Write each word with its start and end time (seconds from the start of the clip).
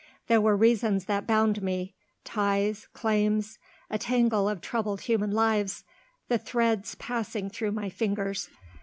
There 0.25 0.41
were 0.41 0.57
reasons 0.57 1.05
that 1.05 1.27
bound 1.27 1.61
me; 1.61 1.93
ties; 2.23 2.87
claims; 2.91 3.59
a 3.87 3.99
tangle 3.99 4.49
of 4.49 4.59
troubled 4.59 5.01
human 5.01 5.29
lives 5.29 5.83
the 6.27 6.39
threads 6.39 6.95
passing 6.95 7.51
through 7.51 7.73
my 7.73 7.87
fingers. 7.91 8.49